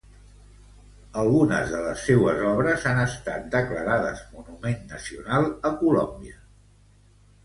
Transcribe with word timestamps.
Algunes 1.23 1.67
de 1.73 1.81
les 1.87 2.05
seues 2.07 2.39
obres 2.51 2.85
han 2.91 3.01
estat 3.03 3.45
declarades 3.55 4.23
Monument 4.39 4.79
Nacional 4.95 5.45
a 5.71 5.71
Colòmbia. 5.83 6.41